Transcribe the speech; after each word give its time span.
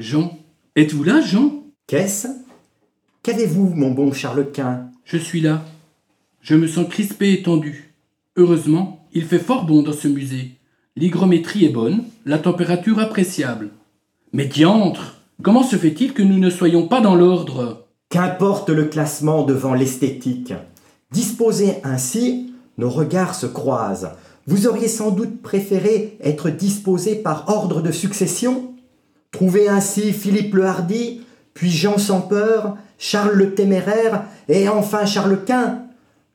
Jean, 0.00 0.38
êtes-vous 0.76 1.04
là, 1.04 1.20
Jean? 1.20 1.62
Qu'est-ce? 1.86 2.26
Qu'avez-vous, 3.22 3.74
mon 3.74 3.90
bon 3.90 4.14
Charles-Quint 4.14 4.86
Je 5.04 5.18
suis 5.18 5.42
là. 5.42 5.62
Je 6.40 6.54
me 6.54 6.66
sens 6.66 6.88
crispé 6.88 7.34
et 7.34 7.42
tendu. 7.42 7.92
Heureusement, 8.36 9.06
il 9.12 9.26
fait 9.26 9.38
fort 9.38 9.66
bon 9.66 9.82
dans 9.82 9.92
ce 9.92 10.08
musée. 10.08 10.52
L'hygrométrie 10.96 11.66
est 11.66 11.72
bonne, 11.72 12.04
la 12.24 12.38
température 12.38 12.98
appréciable. 12.98 13.68
Mais 14.32 14.46
diantre 14.46 15.16
Comment 15.42 15.62
se 15.62 15.76
fait-il 15.76 16.14
que 16.14 16.22
nous 16.22 16.38
ne 16.38 16.48
soyons 16.48 16.88
pas 16.88 17.02
dans 17.02 17.14
l'ordre? 17.14 17.86
Qu'importe 18.08 18.70
le 18.70 18.86
classement 18.86 19.42
devant 19.42 19.74
l'esthétique. 19.74 20.54
Disposés 21.12 21.74
ainsi, 21.84 22.54
nos 22.78 22.88
regards 22.88 23.34
se 23.34 23.46
croisent. 23.46 24.12
Vous 24.46 24.66
auriez 24.66 24.88
sans 24.88 25.10
doute 25.10 25.42
préféré 25.42 26.16
être 26.22 26.48
disposés 26.48 27.16
par 27.16 27.50
ordre 27.50 27.82
de 27.82 27.92
succession? 27.92 28.70
Trouver 29.30 29.68
ainsi 29.68 30.12
Philippe 30.12 30.54
le 30.54 30.64
Hardi, 30.64 31.22
puis 31.54 31.70
Jean 31.70 31.98
sans 31.98 32.20
peur, 32.20 32.76
Charles 32.98 33.34
le 33.34 33.54
Téméraire, 33.54 34.24
et 34.48 34.68
enfin 34.68 35.06
Charles 35.06 35.44
Quint. 35.44 35.82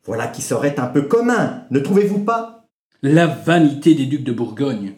Voilà 0.06 0.28
qui 0.28 0.42
serait 0.42 0.80
un 0.80 0.88
peu 0.88 1.04
commun, 1.04 1.64
ne 1.72 1.80
trouvez-vous 1.80 2.20
pas? 2.20 2.68
La 3.02 3.28
vanité 3.28 3.96
des 3.96 4.06
ducs 4.06 4.24
de 4.24 4.32
Bourgogne. 4.32 4.94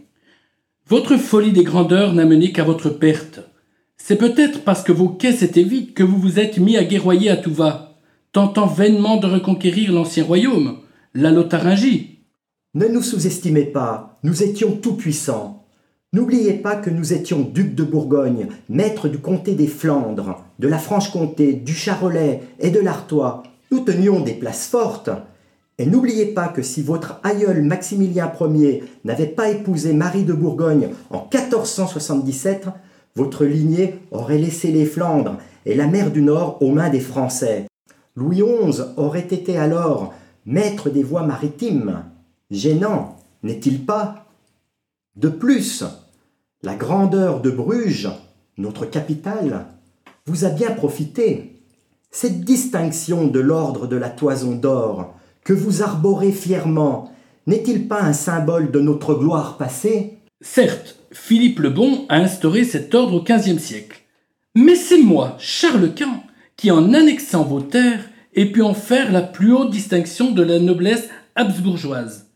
Votre 0.87 1.17
folie 1.17 1.51
des 1.51 1.63
grandeurs 1.63 2.13
n'a 2.13 2.25
mené 2.25 2.51
qu'à 2.51 2.63
votre 2.63 2.89
perte. 2.89 3.41
C'est 3.97 4.15
peut-être 4.15 4.63
parce 4.63 4.83
que 4.83 4.91
vos 4.91 5.09
caisses 5.09 5.41
étaient 5.41 5.63
vides 5.63 5.93
que 5.93 6.03
vous 6.03 6.17
vous 6.17 6.39
êtes 6.39 6.59
mis 6.59 6.77
à 6.77 6.83
guerroyer 6.83 7.29
à 7.29 7.37
tout 7.37 7.53
va, 7.53 7.97
tentant 8.31 8.67
vainement 8.67 9.17
de 9.17 9.27
reconquérir 9.27 9.91
l'ancien 9.91 10.23
royaume, 10.23 10.77
la 11.13 11.31
Lotharingie. 11.31 12.19
Ne 12.73 12.87
nous 12.87 13.01
sous-estimez 13.01 13.65
pas, 13.65 14.19
nous 14.23 14.43
étions 14.43 14.77
tout-puissants. 14.77 15.66
N'oubliez 16.13 16.53
pas 16.53 16.77
que 16.77 16.89
nous 16.89 17.11
étions 17.11 17.41
ducs 17.41 17.75
de 17.75 17.83
Bourgogne, 17.83 18.47
maîtres 18.69 19.09
du 19.09 19.17
comté 19.17 19.55
des 19.55 19.67
Flandres, 19.67 20.45
de 20.57 20.69
la 20.69 20.77
Franche-Comté, 20.77 21.51
du 21.51 21.73
Charolais 21.73 22.43
et 22.61 22.69
de 22.69 22.79
l'Artois. 22.79 23.43
Nous 23.71 23.81
tenions 23.81 24.21
des 24.21 24.33
places 24.33 24.67
fortes. 24.67 25.09
Et 25.77 25.85
n'oubliez 25.85 26.27
pas 26.27 26.47
que 26.47 26.61
si 26.61 26.81
votre 26.81 27.19
aïeul 27.23 27.61
Maximilien 27.61 28.31
Ier 28.39 28.85
n'avait 29.03 29.25
pas 29.25 29.49
épousé 29.49 29.91
Marie 29.91 30.23
de 30.23 30.31
Bourgogne 30.31 30.91
en 31.09 31.27
1477, 31.31 32.67
votre 33.17 33.43
lignée 33.43 33.99
aurait 34.11 34.37
laissé 34.37 34.71
les 34.71 34.85
Flandres 34.85 35.37
et 35.65 35.75
la 35.75 35.87
mer 35.87 36.09
du 36.09 36.21
Nord 36.21 36.57
aux 36.61 36.71
mains 36.71 36.89
des 36.89 37.01
Français. 37.01 37.65
Louis 38.15 38.41
XI 38.41 38.81
aurait 38.95 39.19
été 39.19 39.57
alors 39.57 40.13
maître 40.45 40.89
des 40.89 41.03
voies 41.03 41.23
maritimes. 41.23 42.05
Gênant, 42.49 43.17
n'est-il 43.43 43.85
pas 43.85 44.26
De 45.17 45.29
plus, 45.29 45.83
la 46.61 46.75
grandeur 46.75 47.41
de 47.41 47.49
Bruges, 47.49 48.07
notre 48.59 48.85
capitale, 48.85 49.65
vous 50.27 50.45
a 50.45 50.49
bien 50.49 50.69
profité. 50.69 51.55
Cette 52.11 52.41
distinction 52.41 53.25
de 53.25 53.39
l'ordre 53.39 53.87
de 53.87 53.95
la 53.95 54.11
toison 54.11 54.53
d'or, 54.53 55.15
que 55.43 55.53
vous 55.53 55.81
arborez 55.81 56.31
fièrement, 56.31 57.11
n'est-il 57.47 57.87
pas 57.87 58.03
un 58.03 58.13
symbole 58.13 58.69
de 58.69 58.79
notre 58.79 59.15
gloire 59.15 59.57
passée? 59.57 60.19
Certes, 60.39 60.99
Philippe 61.11 61.61
le 61.61 61.71
Bon 61.71 62.05
a 62.09 62.17
instauré 62.17 62.63
cet 62.63 62.93
ordre 62.93 63.15
au 63.15 63.23
XVe 63.23 63.57
siècle. 63.57 64.03
Mais 64.53 64.75
c'est 64.75 65.01
moi, 65.01 65.35
Charles 65.39 65.95
Quint, 65.95 66.21
qui 66.57 66.69
en 66.69 66.93
annexant 66.93 67.43
vos 67.43 67.61
terres 67.61 68.07
ai 68.35 68.45
pu 68.45 68.61
en 68.61 68.75
faire 68.75 69.11
la 69.11 69.23
plus 69.23 69.51
haute 69.51 69.71
distinction 69.71 70.29
de 70.29 70.43
la 70.43 70.59
noblesse 70.59 71.09
habsbourgeoise. 71.33 72.27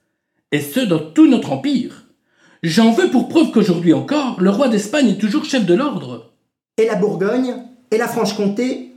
Et 0.52 0.62
ce 0.62 0.80
dans 0.80 0.98
tout 0.98 1.30
notre 1.30 1.52
empire. 1.52 2.01
J'en 2.64 2.92
veux 2.92 3.10
pour 3.10 3.28
preuve 3.28 3.50
qu'aujourd'hui 3.50 3.92
encore, 3.92 4.40
le 4.40 4.52
roi 4.52 4.68
d'Espagne 4.68 5.10
est 5.10 5.18
toujours 5.18 5.46
chef 5.46 5.66
de 5.66 5.74
l'ordre. 5.74 6.32
Et 6.78 6.86
la 6.86 6.96
Bourgogne 6.96 7.56
Et 7.90 7.98
la 7.98 8.08
Franche-Comté 8.08 8.92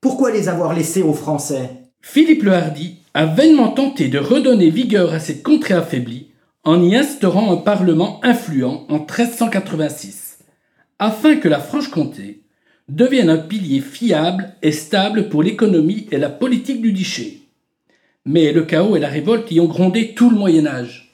Pourquoi 0.00 0.30
les 0.30 0.48
avoir 0.48 0.72
laissés 0.72 1.02
aux 1.02 1.12
Français? 1.12 1.68
Philippe 2.00 2.44
le 2.44 2.54
Hardi 2.54 2.96
a 3.12 3.26
vainement 3.26 3.68
tenté 3.68 4.08
de 4.08 4.18
redonner 4.18 4.70
vigueur 4.70 5.12
à 5.12 5.18
cette 5.18 5.42
contrée 5.42 5.74
affaiblie 5.74 6.28
en 6.64 6.82
y 6.82 6.96
instaurant 6.96 7.52
un 7.52 7.58
parlement 7.58 8.20
influent 8.24 8.86
en 8.88 9.00
1386, 9.00 10.38
afin 10.98 11.36
que 11.36 11.48
la 11.48 11.60
Franche-Comté 11.60 12.40
devienne 12.88 13.28
un 13.28 13.36
pilier 13.36 13.80
fiable 13.80 14.54
et 14.62 14.72
stable 14.72 15.28
pour 15.28 15.42
l'économie 15.42 16.06
et 16.10 16.16
la 16.16 16.30
politique 16.30 16.80
du 16.80 16.92
duché. 16.92 17.42
Mais 18.24 18.52
le 18.52 18.62
chaos 18.62 18.96
et 18.96 19.00
la 19.00 19.08
révolte 19.08 19.50
y 19.50 19.60
ont 19.60 19.66
grondé 19.66 20.14
tout 20.14 20.30
le 20.30 20.36
Moyen 20.36 20.66
Âge. 20.66 21.09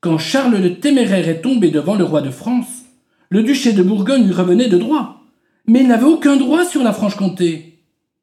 Quand 0.00 0.16
Charles 0.16 0.56
le 0.56 0.76
Téméraire 0.76 1.28
est 1.28 1.42
tombé 1.42 1.70
devant 1.70 1.94
le 1.94 2.04
roi 2.04 2.22
de 2.22 2.30
France, 2.30 2.86
le 3.28 3.42
duché 3.42 3.74
de 3.74 3.82
Bourgogne 3.82 4.24
lui 4.24 4.32
revenait 4.32 4.70
de 4.70 4.78
droit, 4.78 5.26
mais 5.66 5.80
il 5.80 5.88
n'avait 5.88 6.06
aucun 6.06 6.36
droit 6.36 6.64
sur 6.64 6.82
la 6.82 6.94
Franche-Comté. 6.94 7.82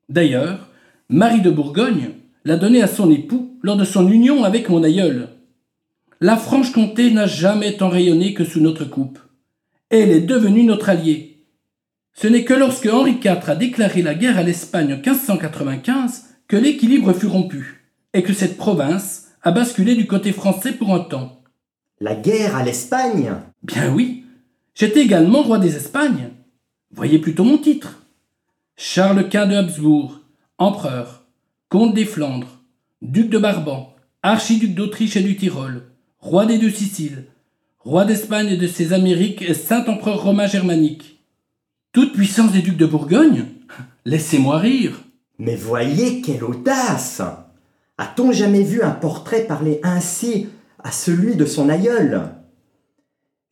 D'ailleurs, 0.10 0.70
Marie 1.10 1.42
de 1.42 1.52
Bourgogne 1.52 2.14
l'a 2.46 2.58
donné 2.58 2.82
à 2.82 2.88
son 2.88 3.12
époux 3.12 3.60
lors 3.62 3.78
de 3.78 3.86
son 3.86 4.10
union 4.10 4.44
avec 4.44 4.70
mon 4.70 4.82
aïeul. 4.82 5.30
La 6.20 6.36
Franche-Comté 6.36 7.12
n'a 7.12 7.28
jamais 7.28 7.78
tant 7.78 7.90
rayonné 7.90 8.34
que 8.34 8.44
sous 8.44 8.60
notre 8.60 8.86
coupe. 8.86 9.20
Elle 9.92 10.10
est 10.10 10.22
devenue 10.22 10.64
notre 10.64 10.90
alliée. 10.90 11.44
Ce 12.16 12.26
n'est 12.26 12.44
que 12.44 12.56
lorsque 12.56 12.88
Henri 12.88 13.20
IV 13.24 13.52
a 13.52 13.56
déclaré 13.56 14.02
la 14.02 14.16
guerre 14.16 14.40
à 14.40 14.44
l'Espagne 14.44 14.94
en 14.94 14.98
1595 14.98 16.24
que 16.48 16.58
l'équilibre 16.58 17.14
fut 17.14 17.28
rompu, 17.28 17.92
et 18.16 18.24
que 18.24 18.34
cette 18.34 18.58
province 18.58 19.28
a 19.44 19.52
basculé 19.52 19.94
du 19.94 20.08
côté 20.08 20.32
français 20.32 20.72
pour 20.72 20.96
un 20.96 21.02
temps. 21.02 21.37
La 22.00 22.14
guerre 22.14 22.56
à 22.56 22.64
l'Espagne 22.64 23.34
Bien 23.64 23.92
oui, 23.92 24.24
j'étais 24.76 25.02
également 25.02 25.42
roi 25.42 25.58
des 25.58 25.76
Espagnes. 25.76 26.30
Voyez 26.92 27.18
plutôt 27.18 27.44
mon 27.44 27.58
titre. 27.58 28.04
Charles 28.76 29.28
Quint 29.30 29.48
de 29.48 29.56
Habsbourg, 29.56 30.22
empereur, 30.60 31.26
comte 31.70 31.96
des 31.96 32.06
Flandres, 32.06 32.62
duc 33.02 33.32
de 33.32 33.40
Barban, 33.40 33.96
archiduc 34.22 34.76
d'Autriche 34.76 35.16
et 35.16 35.24
du 35.24 35.36
Tyrol, 35.38 35.86
roi 36.20 36.46
des 36.46 36.60
deux 36.60 36.70
Siciles, 36.70 37.26
roi 37.80 38.06
d'Espagne 38.06 38.50
et 38.50 38.58
de 38.58 38.68
ses 38.68 38.94
Amériques 38.94 39.42
et 39.42 39.56
saint-empereur 39.56 40.22
romain 40.22 40.46
germanique. 40.46 41.24
Toute 41.94 42.14
puissance 42.14 42.52
des 42.52 42.62
ducs 42.62 42.78
de 42.78 42.86
Bourgogne? 42.86 43.46
Laissez-moi 44.06 44.60
rire. 44.60 45.02
Mais 45.40 45.56
voyez 45.56 46.22
quelle 46.22 46.44
audace 46.44 47.24
A-t-on 47.98 48.32
jamais 48.32 48.62
vu 48.62 48.84
un 48.84 48.92
portrait 48.92 49.46
parler 49.46 49.80
ainsi 49.82 50.48
à 50.88 50.92
celui 50.92 51.36
de 51.36 51.46
son 51.46 51.68
aïeul 51.68 52.30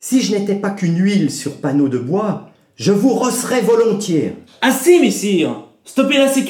Si 0.00 0.22
je 0.22 0.34
n'étais 0.34 0.54
pas 0.54 0.70
qu'une 0.70 0.98
huile 0.98 1.30
sur 1.30 1.60
panneau 1.60 1.88
de 1.90 1.98
bois, 1.98 2.50
je 2.76 2.92
vous 2.92 3.10
rosserais 3.10 3.60
volontiers. 3.60 4.32
Assez, 4.62 4.98
messire 5.00 5.64
Stoppez 5.84 6.16
là 6.16 6.28
ces 6.28 6.46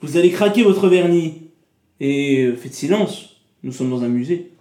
Vous 0.00 0.16
allez 0.16 0.30
craquer 0.30 0.62
votre 0.62 0.86
vernis. 0.86 1.50
Et 1.98 2.44
euh, 2.44 2.56
faites 2.56 2.72
silence, 2.72 3.36
nous 3.64 3.72
sommes 3.72 3.90
dans 3.90 4.04
un 4.04 4.08
musée. 4.08 4.52